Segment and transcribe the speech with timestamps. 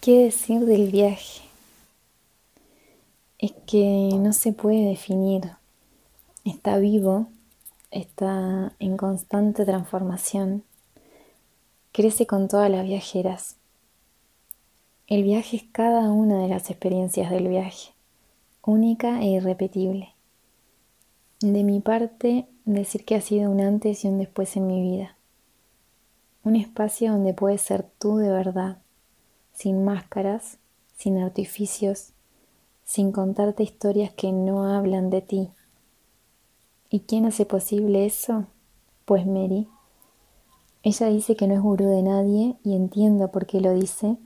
[0.00, 1.42] ¿Qué decir del viaje?
[3.36, 5.50] Es que no se puede definir.
[6.44, 7.26] Está vivo,
[7.90, 10.62] está en constante transformación,
[11.90, 13.56] crece con todas las viajeras.
[15.08, 17.90] El viaje es cada una de las experiencias del viaje,
[18.62, 20.14] única e irrepetible.
[21.40, 25.16] De mi parte, decir que ha sido un antes y un después en mi vida.
[26.44, 28.78] Un espacio donde puedes ser tú de verdad
[29.58, 30.58] sin máscaras,
[30.96, 32.12] sin artificios,
[32.84, 35.50] sin contarte historias que no hablan de ti.
[36.90, 38.46] ¿Y quién hace posible eso?
[39.04, 39.66] Pues Mary.
[40.84, 44.16] Ella dice que no es gurú de nadie y entiendo por qué lo dice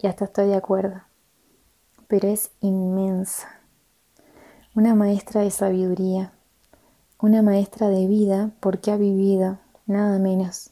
[0.00, 1.02] y hasta estoy de acuerdo.
[2.08, 3.60] Pero es inmensa.
[4.74, 6.32] Una maestra de sabiduría,
[7.20, 10.70] una maestra de vida porque ha vivido, nada menos,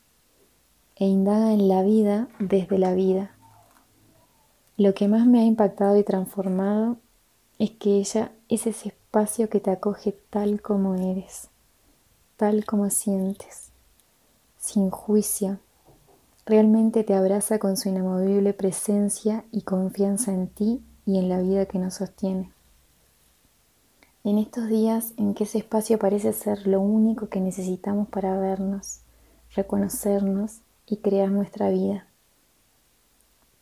[0.97, 3.38] e indaga en la vida desde la vida
[4.79, 6.99] lo que más me ha impactado y transformado
[7.59, 11.49] es que ella es ese espacio que te acoge tal como eres,
[12.37, 13.71] tal como sientes,
[14.61, 15.59] sin juicio.
[16.47, 21.67] Realmente te abraza con su inamovible presencia y confianza en ti y en la vida
[21.67, 22.53] que nos sostiene.
[24.23, 29.01] En estos días en que ese espacio parece ser lo único que necesitamos para vernos,
[29.57, 32.08] reconocernos y crear nuestra vida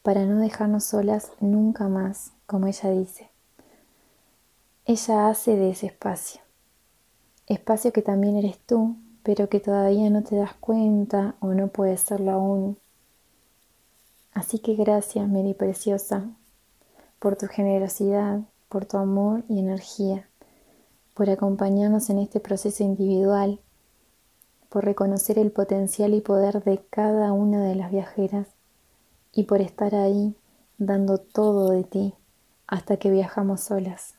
[0.06, 3.28] para no dejarnos solas nunca más, como ella dice.
[4.84, 6.42] Ella hace de ese espacio,
[7.48, 12.02] espacio que también eres tú, pero que todavía no te das cuenta o no puedes
[12.02, 12.78] serlo aún.
[14.32, 16.30] Así que gracias, Mary Preciosa,
[17.18, 20.28] por tu generosidad, por tu amor y energía,
[21.14, 23.58] por acompañarnos en este proceso individual,
[24.68, 28.55] por reconocer el potencial y poder de cada una de las viajeras
[29.36, 30.34] y por estar ahí
[30.78, 32.14] dando todo de ti
[32.66, 34.14] hasta que viajamos solas.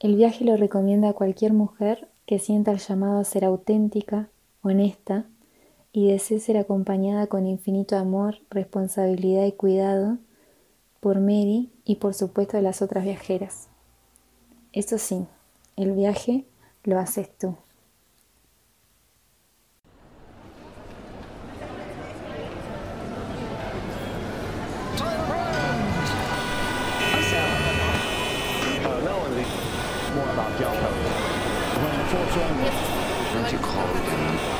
[0.00, 4.30] El viaje lo recomienda a cualquier mujer que sienta el llamado a ser auténtica,
[4.62, 5.26] honesta
[5.92, 10.16] y desee ser acompañada con infinito amor, responsabilidad y cuidado
[11.00, 13.68] por Mary y por supuesto de las otras viajeras.
[14.72, 15.26] Eso sí,
[15.76, 16.46] el viaje
[16.84, 17.56] lo haces tú.
[30.62, 32.60] 要开，我们能说说你
[33.34, 34.59] 问题考虑的。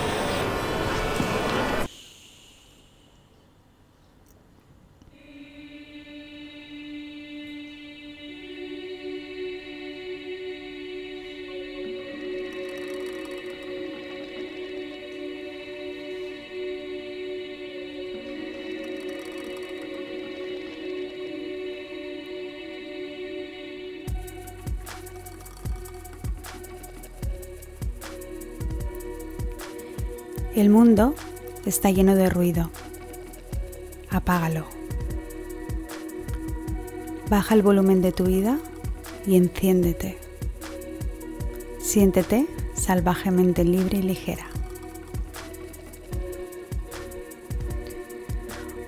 [30.60, 31.14] El mundo
[31.64, 32.68] está lleno de ruido.
[34.10, 34.66] Apágalo.
[37.30, 38.58] Baja el volumen de tu vida
[39.26, 40.18] y enciéndete.
[41.80, 44.44] Siéntete salvajemente libre y ligera.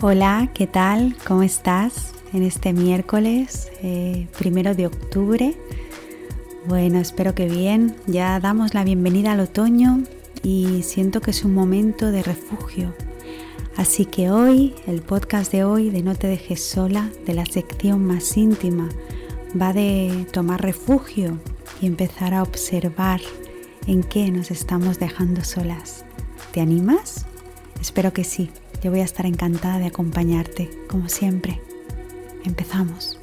[0.02, 1.16] Hola, ¿qué tal?
[1.26, 5.56] ¿Cómo estás en este miércoles eh, primero de octubre?
[6.66, 7.96] Bueno, espero que bien.
[8.06, 10.02] Ya damos la bienvenida al otoño
[10.42, 12.94] y siento que es un momento de refugio.
[13.76, 18.04] Así que hoy, el podcast de hoy de No te dejes sola, de la sección
[18.04, 18.88] más íntima,
[19.60, 21.38] va de tomar refugio
[21.80, 23.20] y empezar a observar
[23.86, 26.04] en qué nos estamos dejando solas.
[26.52, 27.26] ¿Te animas?
[27.80, 28.50] Espero que sí.
[28.82, 31.60] Yo voy a estar encantada de acompañarte, como siempre.
[32.44, 33.21] Empezamos.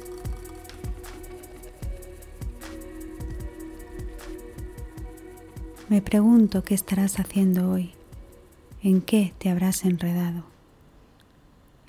[5.90, 7.90] Me pregunto qué estarás haciendo hoy,
[8.80, 10.44] en qué te habrás enredado,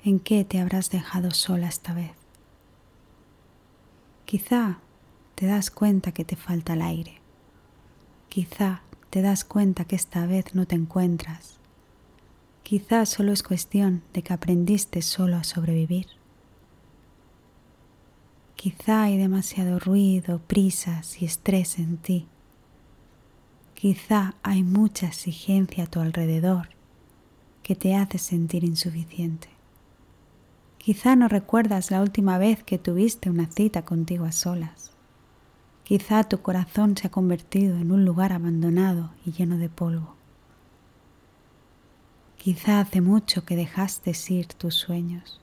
[0.02, 2.10] en qué te habrás dejado sola esta vez.
[4.24, 4.80] Quizá
[5.36, 7.20] te das cuenta que te falta el aire,
[8.28, 11.60] quizá te das cuenta que esta vez no te encuentras,
[12.64, 16.08] quizá solo es cuestión de que aprendiste solo a sobrevivir.
[18.56, 22.26] Quizá hay demasiado ruido, prisas y estrés en ti
[23.82, 26.68] Quizá hay mucha exigencia a tu alrededor
[27.64, 29.48] que te hace sentir insuficiente.
[30.78, 34.92] Quizá no recuerdas la última vez que tuviste una cita contigo a solas.
[35.82, 40.14] Quizá tu corazón se ha convertido en un lugar abandonado y lleno de polvo.
[42.36, 45.40] Quizá hace mucho que dejaste ir tus sueños.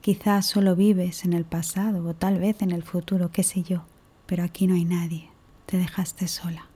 [0.00, 3.82] Quizás solo vives en el pasado o tal vez en el futuro, qué sé yo,
[4.24, 5.28] pero aquí no hay nadie.
[5.66, 6.70] Te dejaste sola.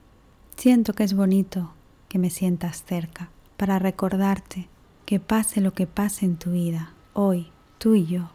[0.61, 1.73] Siento que es bonito
[2.07, 4.69] que me sientas cerca para recordarte
[5.07, 7.47] que pase lo que pase en tu vida, hoy,
[7.79, 8.29] tú y yo,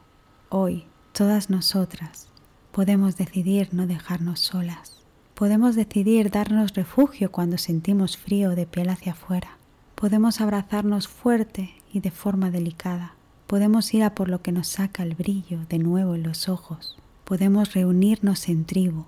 [0.49, 2.27] hoy, todas nosotras,
[2.73, 5.05] podemos decidir no dejarnos solas.
[5.35, 9.57] Podemos decidir darnos refugio cuando sentimos frío de piel hacia afuera.
[9.95, 13.15] Podemos abrazarnos fuerte y de forma delicada.
[13.47, 16.99] Podemos ir a por lo que nos saca el brillo de nuevo en los ojos.
[17.25, 19.05] Podemos reunirnos en tribu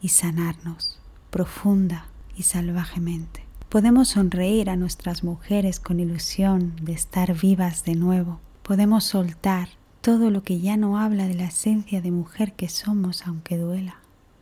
[0.00, 1.00] y sanarnos
[1.30, 2.09] profunda
[2.40, 3.44] y salvajemente.
[3.68, 8.40] Podemos sonreír a nuestras mujeres con ilusión de estar vivas de nuevo.
[8.62, 9.68] Podemos soltar
[10.00, 13.96] todo lo que ya no habla de la esencia de mujer que somos aunque duela.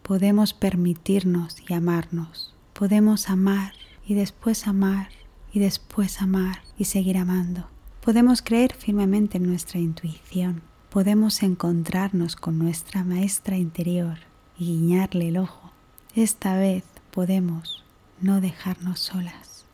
[0.04, 2.54] Podemos permitirnos y amarnos.
[2.72, 3.72] Podemos amar
[4.06, 5.08] y después amar
[5.52, 7.68] y después amar y seguir amando.
[8.00, 10.62] Podemos creer firmemente en nuestra intuición.
[10.88, 14.18] Podemos encontrarnos con nuestra maestra interior
[14.56, 15.72] y guiñarle el ojo.
[16.14, 17.87] Esta vez podemos
[18.20, 19.64] no dejarnos solas.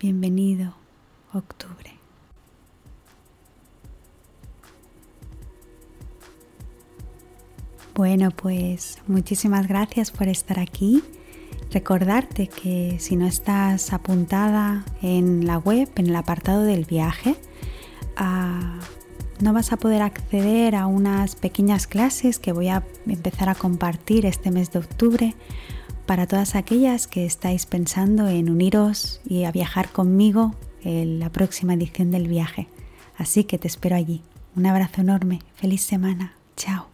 [0.00, 0.74] Bienvenido,
[1.32, 1.92] octubre.
[7.94, 11.02] Bueno, pues muchísimas gracias por estar aquí.
[11.70, 17.36] Recordarte que si no estás apuntada en la web, en el apartado del viaje,
[18.16, 18.80] ah,
[19.40, 24.26] no vas a poder acceder a unas pequeñas clases que voy a empezar a compartir
[24.26, 25.34] este mes de octubre
[26.06, 31.74] para todas aquellas que estáis pensando en uniros y a viajar conmigo en la próxima
[31.74, 32.68] edición del viaje.
[33.16, 34.22] Así que te espero allí.
[34.56, 35.40] Un abrazo enorme.
[35.56, 36.34] Feliz semana.
[36.56, 36.93] Chao.